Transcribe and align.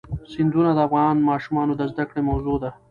سیندونه 0.31 0.71
د 0.73 0.79
افغان 0.87 1.15
ماشومانو 1.29 1.73
د 1.77 1.81
زده 1.91 2.03
کړې 2.09 2.21
موضوع 2.29 2.57
ده. 2.63 2.69